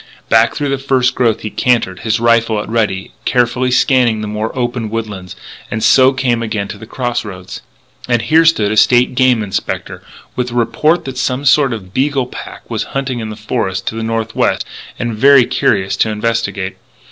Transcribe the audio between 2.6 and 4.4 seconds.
a ready, carefully scanning the